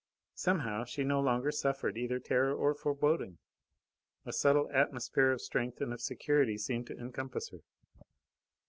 [0.33, 3.37] Somehow, she no longer suffered either terror or foreboding.
[4.25, 7.59] A subtle atmosphere of strength and of security seemed to encompass her.